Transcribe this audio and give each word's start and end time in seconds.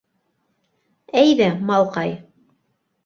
-Әйҙә, 1.23 1.51
малҡай... 1.71 2.17